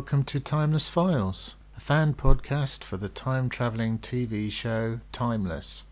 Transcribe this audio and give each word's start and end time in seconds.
Welcome 0.00 0.24
to 0.24 0.40
Timeless 0.40 0.88
Files, 0.88 1.56
a 1.76 1.80
fan 1.80 2.14
podcast 2.14 2.82
for 2.82 2.96
the 2.96 3.10
time 3.10 3.50
travelling 3.50 3.98
TV 3.98 4.50
show 4.50 5.00
Timeless. 5.12 5.84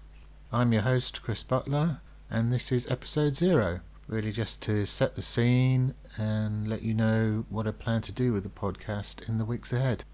I'm 0.50 0.72
your 0.72 0.80
host, 0.80 1.20
Chris 1.20 1.42
Butler, 1.42 2.00
and 2.30 2.50
this 2.50 2.72
is 2.72 2.90
episode 2.90 3.34
zero. 3.34 3.80
Really, 4.06 4.32
just 4.32 4.62
to 4.62 4.86
set 4.86 5.14
the 5.14 5.20
scene 5.20 5.92
and 6.16 6.66
let 6.66 6.80
you 6.80 6.94
know 6.94 7.44
what 7.50 7.66
I 7.66 7.70
plan 7.72 8.00
to 8.00 8.10
do 8.10 8.32
with 8.32 8.44
the 8.44 8.48
podcast 8.48 9.28
in 9.28 9.36
the 9.36 9.44
weeks 9.44 9.74
ahead. 9.74 10.04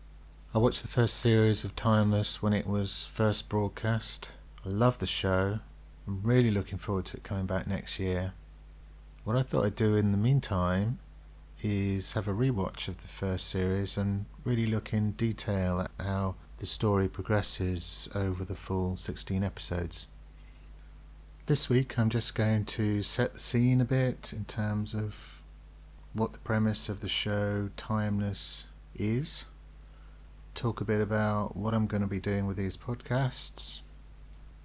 I 0.52 0.58
watched 0.58 0.82
the 0.82 0.88
first 0.88 1.16
series 1.16 1.62
of 1.62 1.76
Timeless 1.76 2.42
when 2.42 2.52
it 2.52 2.66
was 2.66 3.06
first 3.06 3.48
broadcast. 3.48 4.32
I 4.66 4.70
love 4.70 4.98
the 4.98 5.06
show. 5.06 5.60
I'm 6.08 6.20
really 6.24 6.50
looking 6.50 6.78
forward 6.78 7.04
to 7.06 7.18
it 7.18 7.22
coming 7.22 7.46
back 7.46 7.68
next 7.68 8.00
year. 8.00 8.32
What 9.22 9.36
I 9.36 9.42
thought 9.42 9.64
I'd 9.64 9.76
do 9.76 9.94
in 9.94 10.10
the 10.10 10.18
meantime 10.18 10.98
is 11.64 12.12
have 12.12 12.28
a 12.28 12.34
rewatch 12.34 12.88
of 12.88 12.98
the 12.98 13.08
first 13.08 13.48
series 13.48 13.96
and 13.96 14.26
really 14.44 14.66
look 14.66 14.92
in 14.92 15.12
detail 15.12 15.80
at 15.80 15.90
how 16.04 16.34
the 16.58 16.66
story 16.66 17.08
progresses 17.08 18.06
over 18.14 18.44
the 18.44 18.54
full 18.54 18.96
16 18.96 19.42
episodes. 19.42 20.08
This 21.46 21.70
week 21.70 21.98
I'm 21.98 22.10
just 22.10 22.34
going 22.34 22.66
to 22.66 23.02
set 23.02 23.32
the 23.32 23.40
scene 23.40 23.80
a 23.80 23.86
bit 23.86 24.34
in 24.36 24.44
terms 24.44 24.92
of 24.92 25.42
what 26.12 26.34
the 26.34 26.38
premise 26.40 26.90
of 26.90 27.00
the 27.00 27.08
show 27.08 27.70
Timeless 27.78 28.66
is, 28.94 29.46
talk 30.54 30.82
a 30.82 30.84
bit 30.84 31.00
about 31.00 31.56
what 31.56 31.72
I'm 31.72 31.86
going 31.86 32.02
to 32.02 32.08
be 32.08 32.20
doing 32.20 32.46
with 32.46 32.58
these 32.58 32.76
podcasts. 32.76 33.80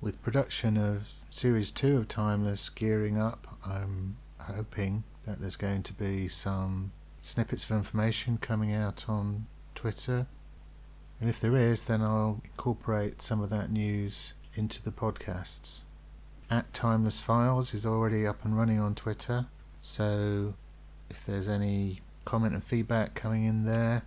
With 0.02 0.22
production 0.22 0.76
of 0.76 1.14
Series 1.30 1.72
2 1.72 1.98
of 1.98 2.08
Timeless 2.10 2.70
gearing 2.70 3.18
up, 3.18 3.58
I'm 3.66 4.18
hoping 4.38 5.06
that 5.30 5.40
there's 5.42 5.56
going 5.56 5.84
to 5.84 5.94
be 5.94 6.28
some 6.28 6.92
snippets 7.20 7.64
of 7.64 7.72
information 7.72 8.38
coming 8.38 8.74
out 8.74 9.06
on 9.08 9.46
Twitter. 9.76 10.28
And 11.22 11.30
if 11.30 11.40
there 11.40 11.56
is, 11.56 11.86
then 11.86 12.02
I'll 12.02 12.42
incorporate 12.44 13.22
some 13.22 13.42
of 13.42 13.50
that 13.50 13.70
news 13.70 14.34
into 14.56 14.82
the 14.82 14.92
podcasts 14.92 15.82
at 16.50 16.74
Timeless 16.74 17.20
Files 17.20 17.74
is 17.74 17.86
already 17.86 18.26
up 18.26 18.44
and 18.44 18.58
running 18.58 18.80
on 18.80 18.96
Twitter. 18.96 19.46
So 19.78 20.56
if 21.10 21.26
there's 21.26 21.48
any 21.48 22.02
comment 22.26 22.54
and 22.54 22.64
feedback 22.64 23.14
coming 23.14 23.44
in 23.44 23.66
there, 23.66 24.04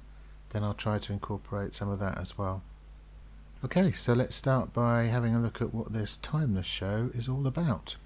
then 0.51 0.65
I'll 0.65 0.75
try 0.75 0.99
to 0.99 1.13
incorporate 1.13 1.75
some 1.75 1.89
of 1.89 1.99
that 2.01 2.19
as 2.19 2.37
well. 2.37 2.63
Okay, 3.65 3.93
so 3.93 4.13
let's 4.13 4.35
start 4.35 4.73
by 4.73 5.05
having 5.05 5.35
a 5.35 5.41
look 5.41 5.63
at 5.63 5.73
what 5.73 5.93
this 5.93 6.17
Timeless 6.17 6.67
show 6.67 7.11
is 7.15 7.29
all 7.29 7.47
about. 7.47 7.97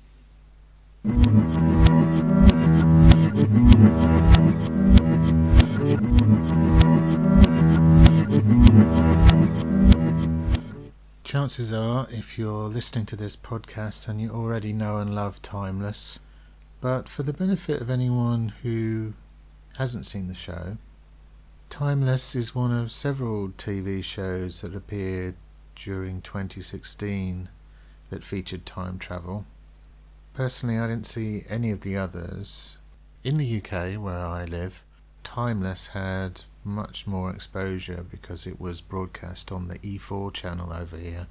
Chances 11.23 11.71
are, 11.71 12.07
if 12.11 12.39
you're 12.39 12.69
listening 12.71 13.05
to 13.05 13.15
this 13.15 13.37
podcast, 13.37 14.09
and 14.09 14.23
you 14.23 14.31
already 14.31 14.73
know 14.73 14.97
and 14.97 15.15
love 15.15 15.43
Timeless. 15.43 16.19
But 16.81 17.11
for 17.11 17.25
the 17.25 17.35
benefit 17.35 17.83
of 17.83 17.91
anyone 17.91 18.55
who 18.63 19.13
hasn't 19.77 20.07
seen 20.07 20.29
the 20.29 20.35
show, 20.35 20.79
Timeless 21.69 22.35
is 22.35 22.55
one 22.55 22.75
of 22.75 22.91
several 22.91 23.51
TV 23.51 24.03
shows 24.03 24.63
that 24.63 24.75
appeared 24.75 25.35
during 25.75 26.23
2016 26.23 27.51
that 28.09 28.25
featured 28.25 28.65
time 28.65 28.99
travel. 28.99 29.45
Personally, 30.33 30.79
I 30.79 30.87
didn't 30.87 31.05
see 31.05 31.45
any 31.51 31.71
of 31.71 31.83
the 31.83 31.99
others. 31.99 32.79
In 33.27 33.39
the 33.39 33.57
UK, 33.57 34.01
where 34.01 34.25
I 34.25 34.45
live, 34.45 34.85
Timeless 35.25 35.89
had 35.89 36.43
much 36.63 37.09
more 37.09 37.29
exposure 37.33 38.07
because 38.09 38.47
it 38.47 38.61
was 38.61 38.81
broadcast 38.81 39.51
on 39.51 39.67
the 39.67 39.81
E4 39.81 40.33
channel 40.33 40.73
over 40.73 40.97
here. 40.97 41.27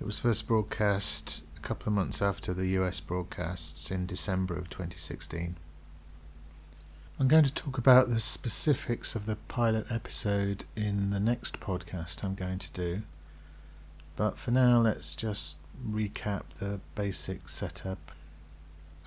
It 0.00 0.04
was 0.04 0.18
first 0.18 0.48
broadcast 0.48 1.44
a 1.56 1.60
couple 1.60 1.90
of 1.90 1.94
months 1.94 2.20
after 2.20 2.52
the 2.52 2.66
US 2.80 2.98
broadcasts 2.98 3.92
in 3.92 4.06
December 4.06 4.58
of 4.58 4.70
2016. 4.70 5.54
I'm 7.20 7.28
going 7.28 7.44
to 7.44 7.54
talk 7.54 7.78
about 7.78 8.08
the 8.08 8.18
specifics 8.18 9.14
of 9.14 9.24
the 9.24 9.36
pilot 9.36 9.86
episode 9.92 10.64
in 10.74 11.10
the 11.10 11.20
next 11.20 11.60
podcast 11.60 12.24
I'm 12.24 12.34
going 12.34 12.58
to 12.58 12.72
do. 12.72 13.02
But 14.16 14.36
for 14.36 14.50
now, 14.50 14.80
let's 14.80 15.14
just 15.14 15.58
recap 15.88 16.54
the 16.58 16.80
basic 16.96 17.48
setup. 17.48 18.10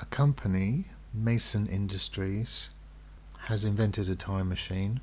A 0.01 0.05
company, 0.05 0.85
Mason 1.13 1.67
Industries, 1.67 2.69
has 3.45 3.65
invented 3.65 4.09
a 4.09 4.15
time 4.15 4.49
machine 4.49 5.01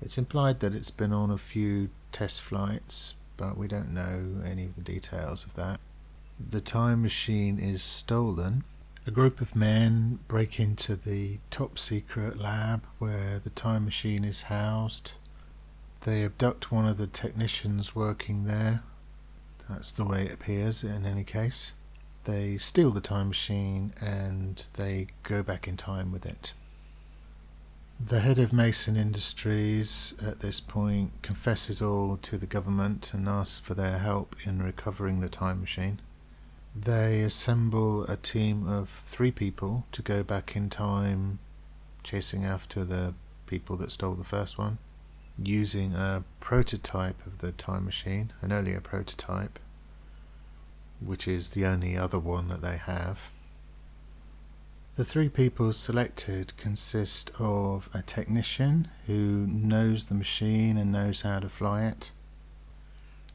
it's 0.00 0.18
implied 0.18 0.60
that 0.60 0.74
it's 0.74 0.90
been 0.90 1.12
on 1.12 1.30
a 1.30 1.38
few 1.38 1.90
test 2.12 2.42
flights, 2.42 3.14
but 3.36 3.56
we 3.56 3.66
don't 3.66 3.94
know 3.94 4.42
any 4.44 4.64
of 4.64 4.76
the 4.76 4.82
details 4.82 5.44
of 5.44 5.54
that. 5.54 5.80
The 6.38 6.60
time 6.60 7.02
machine 7.02 7.58
is 7.58 7.82
stolen. 7.82 8.64
A 9.06 9.10
group 9.10 9.40
of 9.40 9.56
men 9.56 10.18
break 10.28 10.60
into 10.60 10.96
the 10.96 11.38
top 11.50 11.78
secret 11.78 12.38
lab 12.38 12.84
where 12.98 13.38
the 13.38 13.50
time 13.50 13.84
machine 13.84 14.24
is 14.24 14.42
housed. 14.42 15.14
They 16.02 16.24
abduct 16.24 16.70
one 16.70 16.86
of 16.86 16.98
the 16.98 17.06
technicians 17.06 17.94
working 17.94 18.44
there. 18.44 18.82
That's 19.68 19.92
the 19.92 20.04
way 20.04 20.26
it 20.26 20.32
appears 20.32 20.84
in 20.84 21.06
any 21.06 21.24
case. 21.24 21.72
They 22.26 22.58
steal 22.58 22.90
the 22.90 23.00
time 23.00 23.28
machine 23.28 23.92
and 24.00 24.68
they 24.74 25.06
go 25.22 25.44
back 25.44 25.68
in 25.68 25.76
time 25.76 26.10
with 26.10 26.26
it. 26.26 26.54
The 28.04 28.18
head 28.18 28.40
of 28.40 28.52
Mason 28.52 28.96
Industries 28.96 30.12
at 30.20 30.40
this 30.40 30.58
point 30.60 31.22
confesses 31.22 31.80
all 31.80 32.16
to 32.22 32.36
the 32.36 32.46
government 32.46 33.14
and 33.14 33.28
asks 33.28 33.60
for 33.60 33.74
their 33.74 33.98
help 33.98 34.34
in 34.44 34.60
recovering 34.60 35.20
the 35.20 35.28
time 35.28 35.60
machine. 35.60 36.00
They 36.74 37.20
assemble 37.20 38.02
a 38.04 38.16
team 38.16 38.68
of 38.68 39.04
three 39.06 39.30
people 39.30 39.86
to 39.92 40.02
go 40.02 40.24
back 40.24 40.56
in 40.56 40.68
time, 40.68 41.38
chasing 42.02 42.44
after 42.44 42.84
the 42.84 43.14
people 43.46 43.76
that 43.76 43.92
stole 43.92 44.14
the 44.14 44.24
first 44.24 44.58
one, 44.58 44.78
using 45.40 45.94
a 45.94 46.24
prototype 46.40 47.24
of 47.24 47.38
the 47.38 47.52
time 47.52 47.84
machine, 47.84 48.32
an 48.42 48.52
earlier 48.52 48.80
prototype, 48.80 49.60
which 51.00 51.28
is 51.28 51.50
the 51.50 51.66
only 51.66 51.96
other 51.96 52.18
one 52.18 52.48
that 52.48 52.62
they 52.62 52.76
have. 52.76 53.30
The 54.96 55.04
three 55.04 55.28
people 55.28 55.72
selected 55.72 56.56
consist 56.56 57.30
of 57.38 57.90
a 57.92 58.00
technician 58.00 58.88
who 59.06 59.46
knows 59.46 60.06
the 60.06 60.14
machine 60.14 60.78
and 60.78 60.90
knows 60.90 61.20
how 61.20 61.40
to 61.40 61.50
fly 61.50 61.84
it, 61.84 62.12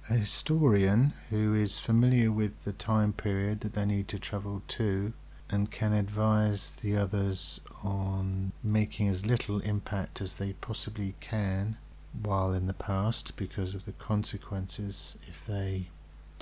a 0.09 0.15
historian 0.15 1.13
who 1.29 1.53
is 1.53 1.77
familiar 1.77 2.31
with 2.31 2.63
the 2.63 2.71
time 2.71 3.13
period 3.13 3.59
that 3.59 3.73
they 3.73 3.85
need 3.85 4.07
to 4.07 4.17
travel 4.17 4.63
to 4.69 5.13
and 5.51 5.69
can 5.69 5.93
advise 5.93 6.71
the 6.77 6.95
others 6.97 7.61
on 7.83 8.53
making 8.63 9.09
as 9.09 9.25
little 9.25 9.59
impact 9.59 10.21
as 10.21 10.37
they 10.37 10.53
possibly 10.53 11.13
can 11.19 11.77
while 12.23 12.53
in 12.53 12.67
the 12.67 12.73
past 12.73 13.35
because 13.35 13.75
of 13.75 13.85
the 13.85 13.91
consequences 13.91 15.15
if 15.27 15.45
they 15.45 15.89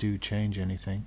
do 0.00 0.16
change 0.16 0.58
anything. 0.58 1.06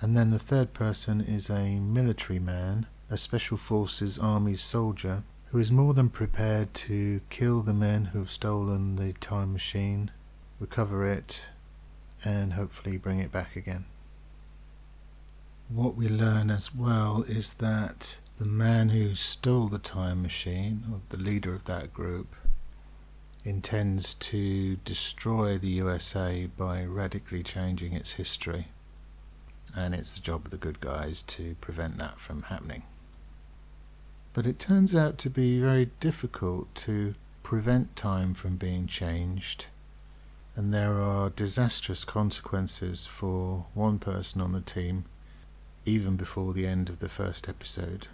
And 0.00 0.16
then 0.16 0.30
the 0.30 0.38
third 0.38 0.72
person 0.72 1.20
is 1.20 1.50
a 1.50 1.78
military 1.78 2.38
man 2.38 2.86
a 3.10 3.18
Special 3.18 3.58
Forces 3.58 4.18
Army 4.18 4.56
soldier 4.56 5.22
who 5.48 5.58
is 5.58 5.70
more 5.70 5.92
than 5.92 6.08
prepared 6.08 6.72
to 6.72 7.20
kill 7.28 7.60
the 7.60 7.74
men 7.74 8.06
who 8.06 8.20
have 8.20 8.30
stolen 8.30 8.96
the 8.96 9.12
time 9.12 9.52
machine, 9.52 10.10
recover 10.58 11.06
it, 11.06 11.50
and 12.24 12.54
hopefully 12.54 12.96
bring 12.96 13.18
it 13.18 13.30
back 13.30 13.54
again. 13.54 13.84
What 15.68 15.94
we 15.94 16.08
learn 16.08 16.50
as 16.50 16.74
well 16.74 17.22
is 17.28 17.52
that 17.54 18.18
the 18.38 18.46
man 18.46 18.88
who 18.88 19.14
stole 19.14 19.66
the 19.66 19.78
time 19.78 20.22
machine, 20.22 20.84
or 20.90 21.00
the 21.10 21.22
leader 21.22 21.54
of 21.54 21.64
that 21.64 21.92
group, 21.92 22.34
intends 23.44 24.14
to 24.14 24.76
destroy 24.84 25.58
the 25.58 25.68
USA 25.68 26.46
by 26.56 26.84
radically 26.84 27.42
changing 27.42 27.92
its 27.92 28.14
history. 28.14 28.66
And 29.74 29.94
it's 29.94 30.14
the 30.14 30.20
job 30.20 30.44
of 30.44 30.50
the 30.50 30.56
good 30.56 30.80
guys 30.80 31.22
to 31.22 31.56
prevent 31.60 31.98
that 31.98 32.20
from 32.20 32.42
happening. 32.42 32.84
But 34.32 34.46
it 34.46 34.58
turns 34.58 34.94
out 34.94 35.18
to 35.18 35.30
be 35.30 35.60
very 35.60 35.90
difficult 36.00 36.74
to 36.76 37.14
prevent 37.42 37.96
time 37.96 38.34
from 38.34 38.56
being 38.56 38.86
changed, 38.86 39.66
and 40.54 40.72
there 40.72 41.00
are 41.00 41.30
disastrous 41.30 42.04
consequences 42.04 43.06
for 43.06 43.66
one 43.74 43.98
person 43.98 44.40
on 44.40 44.52
the 44.52 44.60
team 44.60 45.04
even 45.84 46.16
before 46.16 46.52
the 46.52 46.66
end 46.66 46.88
of 46.88 47.00
the 47.00 47.08
first 47.08 47.48
episode. 47.48 48.08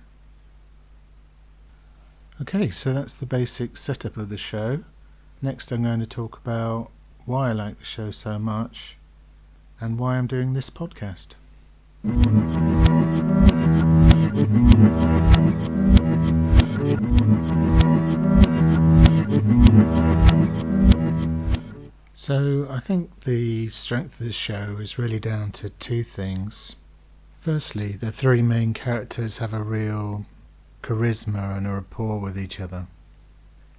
Okay, 2.40 2.70
so 2.70 2.92
that's 2.92 3.14
the 3.14 3.26
basic 3.26 3.76
setup 3.76 4.16
of 4.16 4.28
the 4.28 4.36
show. 4.38 4.84
Next, 5.40 5.70
I'm 5.70 5.84
going 5.84 6.00
to 6.00 6.06
talk 6.06 6.36
about 6.38 6.90
why 7.24 7.50
I 7.50 7.52
like 7.52 7.78
the 7.78 7.84
show 7.84 8.10
so 8.10 8.40
much 8.40 8.96
and 9.80 9.96
why 9.96 10.16
I'm 10.16 10.26
doing 10.26 10.54
this 10.54 10.68
podcast. 10.68 11.36
So 22.14 22.66
I 22.68 22.80
think 22.80 23.20
the 23.20 23.68
strength 23.68 24.18
of 24.18 24.26
the 24.26 24.32
show 24.32 24.78
is 24.80 24.98
really 24.98 25.20
down 25.20 25.52
to 25.52 25.70
two 25.70 26.02
things. 26.02 26.74
Firstly, 27.38 27.92
the 27.92 28.10
three 28.10 28.42
main 28.42 28.74
characters 28.74 29.38
have 29.38 29.54
a 29.54 29.62
real 29.62 30.26
charisma 30.82 31.56
and 31.56 31.68
a 31.68 31.74
rapport 31.74 32.18
with 32.18 32.36
each 32.36 32.58
other. 32.58 32.88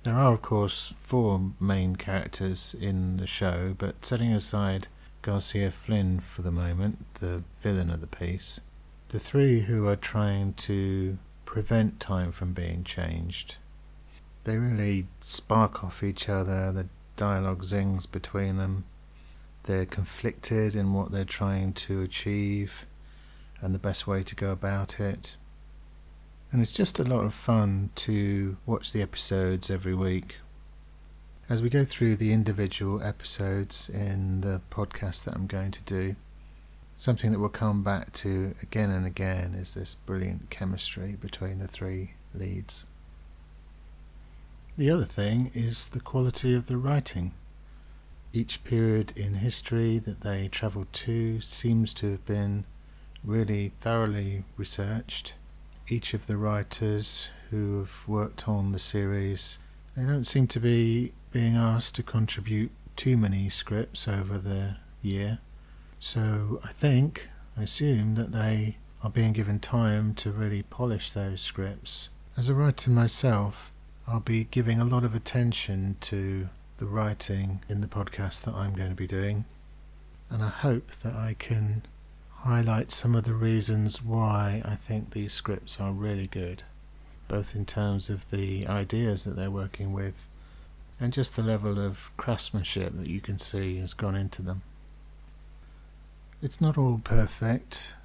There 0.10 0.18
are, 0.18 0.34
of 0.34 0.42
course, 0.42 0.96
four 0.98 1.52
main 1.60 1.96
characters 1.96 2.76
in 2.82 3.18
the 3.18 3.28
show, 3.28 3.76
but 3.78 4.04
setting 4.04 4.34
aside 4.34 4.88
Garcia 5.22 5.70
Flynn 5.70 6.20
for 6.20 6.42
the 6.42 6.50
moment, 6.50 7.06
the 7.20 7.44
villain 7.62 7.92
of 7.92 8.02
the 8.02 8.08
piece, 8.08 8.60
the 9.10 9.20
three 9.20 9.60
who 9.60 9.88
are 9.88 9.96
trying 9.96 10.54
to 10.66 11.20
prevent 11.46 12.00
time 12.00 12.32
from 12.32 12.54
being 12.54 12.84
changed, 12.84 13.58
they 14.46 14.58
really 14.58 15.06
spark 15.20 15.84
off 15.84 16.02
each 16.02 16.28
other, 16.28 16.72
the 16.72 16.88
dialogue 17.16 17.64
zings 17.64 18.08
between 18.08 18.58
them. 18.58 18.86
They're 19.66 19.86
conflicted 19.86 20.76
in 20.76 20.92
what 20.92 21.12
they're 21.12 21.24
trying 21.24 21.74
to 21.86 22.02
achieve 22.02 22.88
and 23.62 23.76
the 23.76 23.80
best 23.80 24.08
way 24.08 24.24
to 24.24 24.34
go 24.34 24.52
about 24.52 25.00
it. 25.00 25.38
And 26.52 26.62
it's 26.62 26.72
just 26.72 26.98
a 26.98 27.04
lot 27.04 27.26
of 27.26 27.34
fun 27.34 27.92
to 27.96 28.58
watch 28.66 28.92
the 28.92 29.04
episodes 29.04 29.70
every 29.70 29.94
week. 29.94 30.38
As 31.48 31.62
we 31.62 31.70
go 31.70 31.84
through 31.84 32.16
the 32.16 32.34
individual 32.34 33.04
episodes 33.04 33.88
in 33.88 34.42
the 34.42 34.62
podcast 34.72 35.26
that 35.26 35.36
I'm 35.36 35.46
going 35.46 35.70
to 35.72 35.84
do, 35.84 36.16
something 36.96 37.32
that 37.32 37.40
we'll 37.40 37.50
come 37.50 37.84
back 37.84 38.12
to 38.14 38.56
again 38.64 38.90
and 38.90 39.06
again 39.06 39.54
is 39.54 39.76
this 39.76 39.94
brilliant 39.94 40.50
chemistry 40.50 41.16
between 41.20 41.60
the 41.60 41.68
three 41.68 42.14
leads. 42.34 42.86
The 44.76 44.90
other 44.90 45.06
thing 45.06 45.52
is 45.54 45.90
the 45.90 46.00
quality 46.00 46.56
of 46.56 46.66
the 46.66 46.78
writing. 46.78 47.34
Each 48.34 48.64
period 48.64 49.14
in 49.16 49.36
history 49.36 50.00
that 50.00 50.22
they 50.22 50.48
travelled 50.48 50.92
to 50.94 51.42
seems 51.42 51.94
to 51.96 52.12
have 52.12 52.26
been 52.26 52.66
really 53.24 53.70
thoroughly 53.70 54.46
researched. 54.58 55.36
Each 55.92 56.14
of 56.14 56.28
the 56.28 56.38
writers 56.38 57.32
who 57.50 57.80
have 57.80 58.04
worked 58.08 58.48
on 58.48 58.74
the 58.74 58.80
series, 58.80 59.58
they 59.98 60.04
don't 60.04 60.26
seem 60.26 60.46
to 60.46 60.60
be 60.60 61.14
being 61.32 61.56
asked 61.56 61.96
to 61.96 62.04
contribute 62.04 62.70
too 62.96 63.18
many 63.18 63.50
scripts 63.50 64.08
over 64.08 64.38
the 64.38 64.78
year. 65.02 65.40
So 65.98 66.62
I 66.64 66.68
think, 66.68 67.30
I 67.58 67.64
assume 67.64 68.14
that 68.16 68.32
they 68.32 68.78
are 69.02 69.10
being 69.10 69.34
given 69.34 69.58
time 69.60 70.14
to 70.16 70.30
really 70.30 70.62
polish 70.62 71.12
those 71.12 71.42
scripts. 71.42 72.10
As 72.38 72.50
a 72.50 72.54
writer 72.54 72.92
myself, 72.92 73.74
I'll 74.08 74.20
be 74.20 74.44
giving 74.44 74.80
a 74.80 74.86
lot 74.86 75.04
of 75.04 75.16
attention 75.16 75.98
to 76.02 76.50
the 76.78 76.86
writing 76.86 77.64
in 77.68 77.82
the 77.82 77.88
podcast 77.88 78.44
that 78.44 78.54
I'm 78.54 78.76
going 78.76 78.90
to 78.90 78.96
be 78.96 79.08
doing, 79.08 79.46
and 80.30 80.44
I 80.44 80.50
hope 80.50 80.92
that 80.92 81.16
I 81.16 81.36
can 81.40 81.82
highlight 82.44 82.90
some 82.90 83.16
of 83.16 83.26
the 83.26 83.34
reasons 83.34 84.02
why 84.02 84.62
I 84.64 84.76
think 84.76 85.12
these 85.12 85.34
scripts 85.34 85.80
are 85.80 85.92
really 85.92 86.28
good, 86.28 86.64
both 87.28 87.56
in 87.56 87.66
terms 87.66 88.10
of 88.10 88.32
the 88.32 88.66
ideas 88.66 89.26
that 89.26 89.36
they're 89.36 89.52
working 89.52 89.92
with 89.92 90.30
and 91.00 91.12
just 91.12 91.36
the 91.36 91.44
level 91.44 91.78
of 91.80 92.12
craftsmanship 92.18 92.94
that 92.98 93.10
you 93.10 93.20
can 93.20 93.38
see 93.38 93.78
has 93.78 93.94
gone 93.94 94.16
into 94.16 94.42
them. 94.42 94.62
It's 96.42 96.62
not 96.62 96.78
all 96.78 97.02
perfect. 97.04 97.96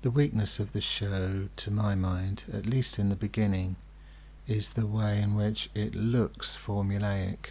The 0.00 0.10
weakness 0.10 0.58
of 0.58 0.72
the 0.72 0.80
show, 0.80 1.48
to 1.56 1.70
my 1.70 1.94
mind, 1.94 2.44
at 2.52 2.66
least 2.66 2.98
in 2.98 3.10
the 3.10 3.16
beginning, 3.16 3.76
is 4.46 4.72
the 4.72 4.86
way 4.86 5.20
in 5.20 5.34
which 5.34 5.68
it 5.74 5.94
looks 5.94 6.56
formulaic. 6.56 7.50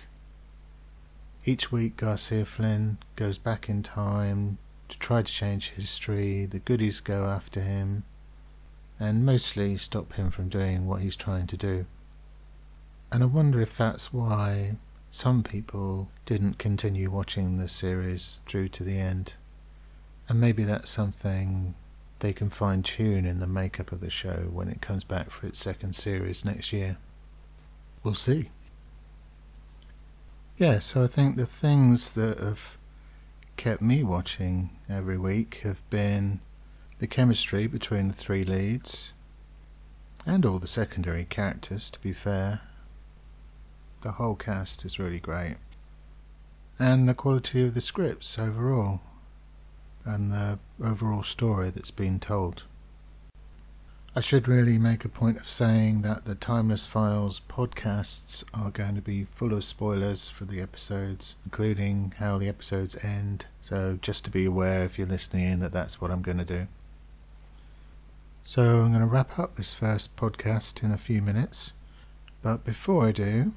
Each 1.43 1.71
week, 1.71 1.97
Garcia 1.97 2.45
Flynn 2.45 2.97
goes 3.15 3.37
back 3.37 3.69
in 3.69 3.83
time 3.83 4.57
to 4.89 4.99
try 4.99 5.21
to 5.21 5.31
change 5.31 5.71
history, 5.71 6.45
the 6.45 6.59
goodies 6.59 6.99
go 6.99 7.25
after 7.25 7.61
him, 7.61 8.03
and 8.99 9.25
mostly 9.25 9.75
stop 9.77 10.13
him 10.13 10.31
from 10.31 10.49
doing 10.49 10.85
what 10.85 11.01
he's 11.01 11.15
trying 11.15 11.47
to 11.47 11.57
do. 11.57 11.85
And 13.11 13.23
I 13.23 13.27
wonder 13.27 13.61
if 13.61 13.77
that's 13.77 14.13
why 14.13 14.77
some 15.09 15.43
people 15.43 16.09
didn't 16.25 16.57
continue 16.57 17.09
watching 17.09 17.57
the 17.57 17.67
series 17.67 18.41
through 18.45 18.69
to 18.69 18.83
the 18.83 18.97
end. 18.97 19.35
And 20.27 20.41
maybe 20.41 20.63
that's 20.63 20.89
something 20.89 21.75
they 22.19 22.33
can 22.33 22.49
fine 22.49 22.83
tune 22.83 23.25
in 23.25 23.39
the 23.39 23.47
makeup 23.47 23.91
of 23.91 23.99
the 23.99 24.09
show 24.09 24.49
when 24.51 24.67
it 24.67 24.81
comes 24.81 25.03
back 25.03 25.29
for 25.29 25.47
its 25.47 25.59
second 25.59 25.93
series 25.93 26.43
next 26.43 26.73
year. 26.73 26.97
We'll 28.03 28.13
see. 28.13 28.49
Yeah, 30.57 30.79
so 30.79 31.03
I 31.03 31.07
think 31.07 31.35
the 31.35 31.45
things 31.45 32.13
that 32.13 32.39
have 32.39 32.77
kept 33.57 33.81
me 33.81 34.03
watching 34.03 34.71
every 34.89 35.17
week 35.17 35.61
have 35.63 35.87
been 35.89 36.41
the 36.99 37.07
chemistry 37.07 37.67
between 37.67 38.07
the 38.07 38.13
three 38.13 38.43
leads 38.43 39.13
and 40.25 40.45
all 40.45 40.59
the 40.59 40.67
secondary 40.67 41.25
characters, 41.25 41.89
to 41.89 41.99
be 41.99 42.13
fair. 42.13 42.61
The 44.01 44.13
whole 44.13 44.35
cast 44.35 44.85
is 44.85 44.99
really 44.99 45.19
great. 45.19 45.57
And 46.77 47.07
the 47.07 47.13
quality 47.13 47.63
of 47.63 47.73
the 47.73 47.81
scripts 47.81 48.37
overall 48.37 49.01
and 50.03 50.31
the 50.31 50.59
overall 50.83 51.23
story 51.23 51.69
that's 51.69 51.91
been 51.91 52.19
told. 52.19 52.63
I 54.17 54.21
should 54.21 54.47
really 54.47 54.79
make 54.79 55.03
a 55.03 55.09
point 55.09 55.35
of 55.35 55.49
saying 55.49 56.01
that 56.03 56.23
the 56.23 56.35
Timeless 56.35 56.85
Files 56.85 57.41
podcasts 57.49 58.45
are 58.53 58.71
going 58.71 58.95
to 58.95 59.01
be 59.01 59.25
full 59.25 59.53
of 59.53 59.65
spoilers 59.65 60.29
for 60.29 60.45
the 60.45 60.61
episodes, 60.61 61.35
including 61.43 62.13
how 62.17 62.37
the 62.37 62.47
episodes 62.47 62.95
end. 63.03 63.47
So, 63.59 63.99
just 64.01 64.23
to 64.23 64.31
be 64.31 64.45
aware 64.45 64.85
if 64.85 64.97
you're 64.97 65.05
listening 65.05 65.51
in 65.51 65.59
that 65.59 65.73
that's 65.73 65.99
what 65.99 66.11
I'm 66.11 66.21
going 66.21 66.37
to 66.37 66.45
do. 66.45 66.67
So, 68.41 68.83
I'm 68.83 68.93
going 68.93 69.01
to 69.01 69.05
wrap 69.05 69.37
up 69.37 69.57
this 69.57 69.73
first 69.73 70.15
podcast 70.15 70.81
in 70.81 70.93
a 70.93 70.97
few 70.97 71.21
minutes. 71.21 71.73
But 72.41 72.63
before 72.63 73.05
I 73.05 73.11
do, 73.11 73.51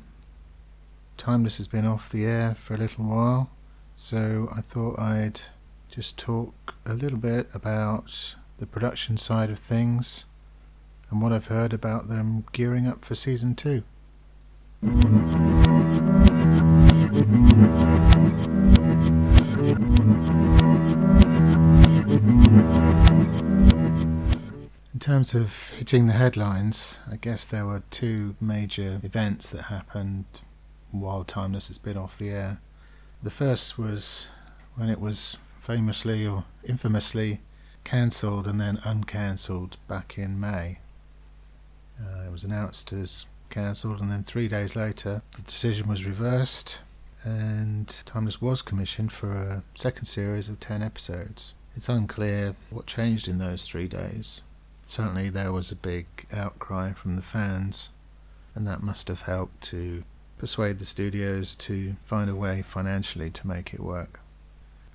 Timeless 1.16 1.58
has 1.58 1.69
been 1.69 1.87
off 1.87 2.11
the 2.11 2.25
air 2.25 2.56
for 2.56 2.75
a 2.75 2.78
little 2.78 3.04
while, 3.04 3.49
so 3.94 4.49
I 4.52 4.61
thought 4.62 4.99
I'd 4.99 5.40
just 5.88 6.18
talk 6.18 6.75
a 6.85 6.94
little 6.94 7.18
bit 7.18 7.49
about 7.54 8.35
the 8.56 8.66
production 8.66 9.16
side 9.16 9.50
of 9.50 9.59
things 9.61 10.25
and 11.10 11.22
what 11.22 11.32
I've 11.32 11.46
heard 11.46 11.72
about 11.72 12.08
them 12.08 12.44
gearing 12.52 12.86
up 12.86 13.04
for 13.04 13.14
season 13.14 13.54
two. 13.54 13.82
In 24.92 25.00
terms 25.00 25.34
of 25.34 25.70
hitting 25.70 26.06
the 26.06 26.12
headlines, 26.12 27.00
I 27.10 27.16
guess 27.16 27.44
there 27.46 27.66
were 27.66 27.82
two 27.90 28.36
major 28.40 29.00
events 29.02 29.50
that 29.50 29.62
happened 29.62 30.26
while 30.90 31.24
Timeless 31.24 31.68
has 31.68 31.78
been 31.78 31.96
off 31.96 32.18
the 32.18 32.30
air. 32.30 32.60
The 33.22 33.30
first 33.30 33.78
was 33.78 34.28
when 34.76 34.88
it 34.88 35.00
was 35.00 35.36
famously 35.58 36.26
or 36.26 36.44
infamously 36.62 37.40
cancelled 37.84 38.46
and 38.46 38.60
then 38.60 38.78
uncancelled 38.84 39.76
back 39.88 40.18
in 40.18 40.38
May. 40.38 40.78
Uh, 42.00 42.26
it 42.26 42.33
was 42.33 42.45
announced 42.45 42.93
as 42.93 43.26
cancelled, 43.50 44.00
and 44.00 44.11
then 44.11 44.23
three 44.23 44.49
days 44.49 44.76
later, 44.76 45.23
the 45.37 45.43
decision 45.43 45.88
was 45.88 46.07
reversed, 46.07 46.81
and 47.25 47.88
Timeless 48.07 48.40
was 48.40 48.62
commissioned 48.62 49.12
for 49.12 49.33
a 49.33 49.62
second 49.75 50.05
series 50.05 50.49
of 50.49 50.61
10 50.61 50.83
episodes. 50.83 51.55
It's 51.75 51.88
unclear 51.88 52.55
what 52.71 52.87
changed 52.87 53.28
in 53.28 53.38
those 53.38 53.67
three 53.67 53.88
days. 53.88 54.43
Certainly, 54.87 55.31
there 55.31 55.52
was 55.52 55.71
a 55.71 55.76
big 55.76 56.07
outcry 56.33 56.93
from 56.93 57.17
the 57.17 57.23
fans, 57.23 57.90
and 58.55 58.67
that 58.67 58.83
must 58.83 59.09
have 59.09 59.23
helped 59.23 59.61
to 59.64 60.05
persuade 60.38 60.78
the 60.78 60.85
studios 60.85 61.55
to 61.57 61.97
find 62.02 62.31
a 62.31 62.35
way 62.35 62.62
financially 62.62 63.31
to 63.31 63.47
make 63.47 63.75
it 63.75 63.81
work. 63.81 64.21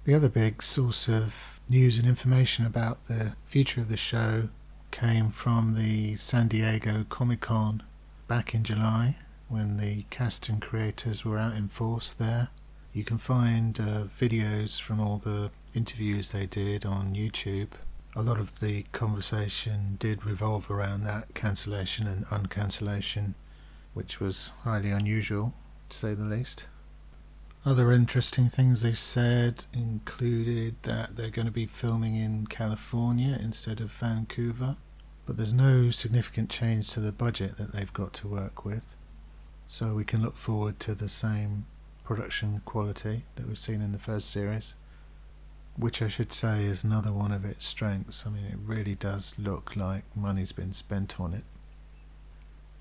The 0.06 0.14
other 0.14 0.30
big 0.30 0.64
source 0.64 1.08
of 1.08 1.62
news 1.70 1.98
and 1.98 2.08
information 2.08 2.66
about 2.66 3.06
the 3.08 3.36
future 3.46 3.82
of 3.82 3.90
the 3.90 3.98
show 3.98 4.50
came 4.94 5.32
from 5.32 5.74
the 5.74 6.14
San 6.18 6.48
Diego 6.48 7.04
Comic 7.10 7.42
Con 7.42 7.82
back 8.28 8.54
in 8.54 8.64
July 8.64 9.16
when 9.50 9.78
the 9.78 10.04
cast 10.12 10.48
and 10.50 10.62
creators 10.62 11.26
were 11.26 11.40
out 11.40 11.56
in 11.56 11.68
force 11.68 12.14
there. 12.14 12.50
You 12.94 13.04
can 13.04 13.18
find 13.18 13.80
uh, 13.80 14.04
videos 14.04 14.80
from 14.80 15.02
all 15.02 15.18
the 15.18 15.50
interviews 15.74 16.32
they 16.32 16.46
did 16.46 16.86
on 16.86 17.16
YouTube. 17.16 17.70
A 18.16 18.22
lot 18.22 18.40
of 18.40 18.60
the 18.60 18.84
conversation 18.92 19.98
did 20.00 20.28
revolve 20.28 20.70
around 20.70 21.06
that 21.06 21.34
cancellation 21.34 22.06
and 22.06 22.28
uncancellation, 22.28 23.34
which 23.96 24.20
was 24.20 24.54
highly 24.64 24.92
unusual, 24.92 25.56
to 25.90 25.98
say 25.98 26.14
the 26.14 26.24
least. 26.24 26.68
Other 27.65 27.93
interesting 27.93 28.50
things 28.50 28.82
they 28.82 28.91
said 28.91 29.63
included 29.72 30.75
that 30.84 31.15
they're 31.15 31.29
going 31.29 31.46
to 31.46 31.51
be 31.51 31.65
filming 31.65 32.17
in 32.17 32.46
California 32.48 33.39
instead 33.41 33.79
of 33.79 33.89
Vancouver, 33.89 34.75
but 35.25 35.38
there's 35.38 35.53
no 35.53 35.89
significant 35.89 36.50
change 36.50 36.89
to 36.89 37.00
the 37.00 37.13
budget 37.13 37.55
that 37.55 37.72
they've 37.72 37.93
got 37.93 38.12
to 38.15 38.27
work 38.27 38.65
with. 38.65 38.98
So 39.65 39.96
we 39.96 40.03
can 40.03 40.22
look 40.22 40.36
forward 40.36 40.77
to 40.82 40.93
the 40.93 41.08
same 41.08 41.65
production 42.03 42.62
quality 42.65 43.24
that 43.36 43.48
we've 43.48 43.58
seen 43.58 43.82
in 43.82 43.93
the 43.93 43.98
first 43.98 44.29
series, 44.29 44.75
which 45.77 46.01
I 46.01 46.10
should 46.10 46.34
say 46.34 46.65
is 46.65 46.84
another 46.84 47.13
one 47.13 47.32
of 47.32 47.46
its 47.46 47.65
strengths. 47.65 48.27
I 48.27 48.29
mean, 48.29 48.43
it 48.43 48.58
really 48.62 48.96
does 48.96 49.36
look 49.38 49.77
like 49.77 50.03
money's 50.17 50.51
been 50.51 50.74
spent 50.74 51.17
on 51.17 51.34
it. 51.34 51.46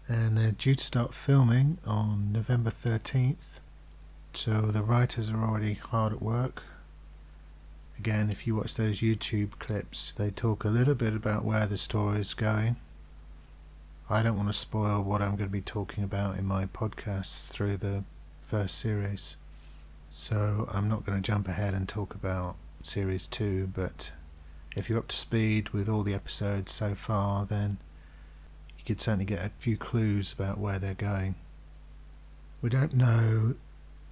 And 0.09 0.37
they're 0.37 0.51
due 0.51 0.75
to 0.75 0.85
start 0.85 1.15
filming 1.15 1.79
on 1.87 2.33
November 2.33 2.71
13th, 2.71 3.61
so 4.35 4.53
the 4.53 4.83
writers 4.83 5.31
are 5.31 5.43
already 5.43 5.75
hard 5.75 6.13
at 6.13 6.23
work. 6.23 6.63
Again, 7.99 8.31
if 8.31 8.47
you 8.47 8.57
watch 8.57 8.75
those 8.75 9.01
YouTube 9.01 9.59
clips, 9.59 10.13
they 10.17 10.31
talk 10.31 10.65
a 10.65 10.69
little 10.69 10.95
bit 10.95 11.15
about 11.15 11.45
where 11.45 11.67
the 11.67 11.77
story 11.77 12.21
is 12.21 12.35
going. 12.35 12.77
I 14.11 14.23
don't 14.23 14.37
want 14.37 14.49
to 14.49 14.55
spoil 14.55 15.03
what 15.03 15.23
I'm 15.23 15.37
going 15.37 15.49
to 15.49 15.53
be 15.53 15.61
talking 15.61 16.03
about 16.03 16.37
in 16.37 16.45
my 16.45 16.67
podcasts 16.67 17.51
through 17.51 17.77
the 17.77 18.05
first 18.41 18.79
series. 18.79 19.37
So 20.09 20.69
I'm 20.73 20.89
not 20.89 21.07
going 21.07 21.23
to 21.23 21.27
jump 21.27 21.49
ahead 21.49 21.75
and 21.75 21.89
talk 21.89 22.15
about 22.15 22.57
series 22.83 23.27
2, 23.29 23.71
but 23.75 24.13
if 24.77 24.89
you're 24.89 24.99
up 24.99 25.09
to 25.09 25.17
speed 25.17 25.71
with 25.71 25.89
all 25.89 26.03
the 26.03 26.15
episodes 26.15 26.73
so 26.73 26.95
far, 26.95 27.47
then 27.47 27.79
you 28.79 28.85
could 28.85 29.01
certainly 29.01 29.25
get 29.25 29.45
a 29.45 29.51
few 29.59 29.77
clues 29.77 30.33
about 30.33 30.59
where 30.59 30.79
they're 30.79 30.95
going. 30.95 31.37
We 32.61 32.69
don't 32.69 32.95
know 32.95 33.55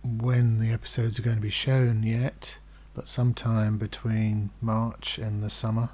when 0.03 0.59
the 0.59 0.73
episodes 0.73 1.19
are 1.19 1.23
going 1.23 1.37
to 1.37 1.43
be 1.43 1.51
shown 1.51 2.03
yet, 2.03 2.59
but 2.95 3.09
sometime 3.09 3.79
between 3.79 4.51
March 4.61 5.19
and 5.19 5.43
the 5.43 5.51
summer 5.51 5.91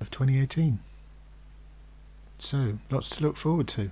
of 0.00 0.10
2018. 0.10 0.80
So, 2.38 2.78
lots 2.90 3.16
to 3.16 3.22
look 3.22 3.36
forward 3.36 3.68
to. 3.68 3.90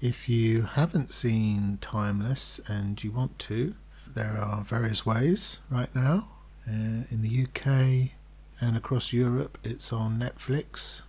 If 0.00 0.28
you 0.28 0.62
haven't 0.62 1.12
seen 1.12 1.78
Timeless 1.80 2.60
and 2.66 3.02
you 3.04 3.12
want 3.12 3.38
to, 3.40 3.74
there 4.14 4.36
are 4.36 4.64
various 4.64 5.06
ways 5.06 5.60
right 5.70 5.94
now. 5.94 6.28
Uh, 6.68 7.06
in 7.10 7.22
the 7.22 7.44
UK 7.44 8.10
and 8.60 8.76
across 8.76 9.12
Europe, 9.12 9.58
it's 9.62 9.92
on 9.92 10.18
Netflix, 10.18 11.02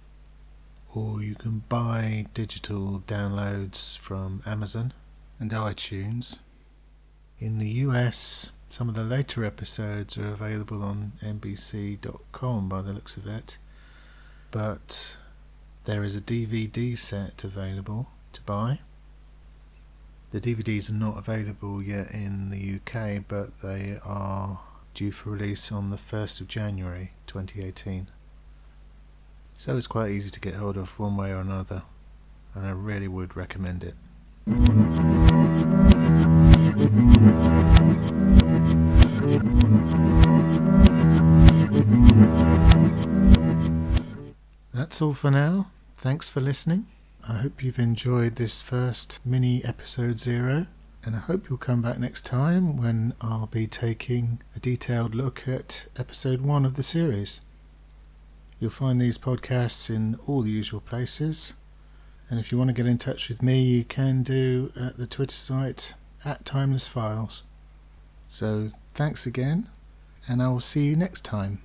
or 0.94 1.22
you 1.22 1.36
can 1.36 1.63
buy 1.70 2.27
digital 2.34 3.03
downloads 3.08 3.98
from 3.98 4.42
Amazon 4.46 4.94
and 5.39 5.51
iTunes. 5.51 6.39
In 7.40 7.58
the 7.60 7.70
US, 7.70 8.52
some 8.70 8.90
of 8.90 8.96
the 8.96 9.04
later 9.04 9.44
episodes 9.44 10.18
are 10.18 10.30
available 10.30 10.82
on 10.84 11.13
NBC.com 11.22 12.70
by 12.70 12.82
the 12.82 12.94
looks 12.94 13.18
of 13.18 13.28
it, 13.28 13.58
but 14.52 15.18
there 15.84 16.04
is 16.04 16.16
a 16.16 16.22
DVD 16.22 16.98
set 16.98 17.44
available 17.44 18.08
to 18.32 18.42
buy. 18.44 18.80
The 20.32 20.42
DVDs 20.42 20.90
are 20.90 20.94
not 20.94 21.18
available 21.18 21.84
yet 21.84 22.12
in 22.12 22.50
the 22.50 22.80
UK, 22.80 23.24
but 23.28 23.62
they 23.62 24.00
are 24.04 24.62
due 24.94 25.12
for 25.12 25.32
release 25.32 25.72
on 25.72 25.90
the 25.90 25.98
1st 25.98 26.42
of 26.42 26.48
January 26.48 27.12
2018. 27.28 28.08
So 29.58 29.78
it's 29.78 29.88
quite 29.88 30.12
easy 30.12 30.32
to 30.32 30.40
get 30.40 30.56
hold 30.56 30.78
of 30.78 30.98
one 30.98 31.16
way 31.16 31.32
or 31.32 31.38
another, 31.38 31.84
and 32.56 32.66
I 32.66 32.72
really 32.72 33.08
would 33.08 33.36
recommend 33.36 33.84
it. 33.84 33.94
That's 44.93 45.01
all 45.01 45.15
for 45.15 45.31
now. 45.31 45.71
Thanks 45.95 46.29
for 46.29 46.39
listening. 46.39 46.85
I 47.27 47.38
hope 47.38 47.63
you've 47.63 47.79
enjoyed 47.79 48.35
this 48.35 48.62
first 48.62 49.19
mini 49.25 49.65
episode 49.65 50.19
zero, 50.19 50.67
and 51.03 51.15
I 51.15 51.17
hope 51.17 51.50
you'll 51.50 51.57
come 51.57 51.81
back 51.81 51.97
next 51.97 52.27
time 52.27 52.77
when 52.77 53.15
I'll 53.19 53.47
be 53.47 53.65
taking 53.65 54.43
a 54.55 54.59
detailed 54.59 55.15
look 55.15 55.47
at 55.47 55.88
episode 55.97 56.41
one 56.41 56.63
of 56.63 56.75
the 56.75 56.83
series. 56.83 57.41
You'll 58.59 58.69
find 58.69 59.01
these 59.01 59.17
podcasts 59.17 59.89
in 59.89 60.19
all 60.27 60.43
the 60.43 60.51
usual 60.51 60.79
places, 60.79 61.55
and 62.29 62.39
if 62.39 62.51
you 62.51 62.59
want 62.59 62.67
to 62.67 62.73
get 62.73 62.85
in 62.85 63.00
touch 63.00 63.29
with 63.29 63.41
me, 63.41 63.63
you 63.63 63.83
can 63.83 64.21
do 64.21 64.71
at 64.79 64.97
the 64.97 65.07
Twitter 65.07 65.35
site 65.35 65.95
at 66.23 66.45
Timeless 66.45 66.85
Files. 66.85 67.41
So 68.27 68.69
thanks 68.93 69.25
again, 69.25 69.71
and 70.27 70.39
I 70.39 70.50
will 70.50 70.59
see 70.59 70.85
you 70.85 70.95
next 70.95 71.25
time. 71.25 71.63